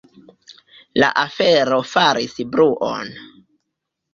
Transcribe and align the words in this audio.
La 1.03 1.09
afero 1.25 1.77
faris 1.91 2.35
bruon. 2.57 3.13